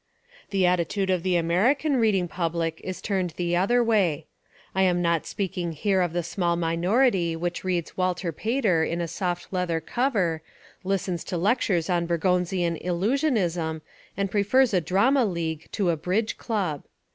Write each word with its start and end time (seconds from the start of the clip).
The 0.49 0.65
attitude 0.65 1.11
of 1.11 1.21
the 1.21 1.35
American 1.35 1.97
reading 1.97 2.27
public 2.27 2.81
is 2.83 3.03
turned 3.03 3.35
the 3.37 3.55
other 3.55 3.83
way. 3.83 4.25
I 4.73 4.81
am 4.81 4.99
not 4.99 5.27
speaking 5.27 5.73
here 5.73 6.01
of 6.01 6.11
the 6.11 6.23
small 6.23 6.55
minority 6.55 7.35
which 7.35 7.63
reads 7.63 7.97
Walter 7.97 8.31
Pater 8.31 8.83
in 8.83 8.99
a 8.99 9.07
soft 9.07 9.49
leather 9.53 9.79
cover, 9.79 10.41
listens 10.83 11.23
to 11.25 11.37
lectures 11.37 11.87
on 11.87 12.07
Bergsonian 12.07 12.83
illusionism 12.83 13.81
and 14.17 14.31
prefers 14.31 14.73
a 14.73 14.81
drama 14.81 15.23
league 15.23 15.67
to 15.73 15.91
a 15.91 15.97
bridge 15.97 16.35
club. 16.35 16.83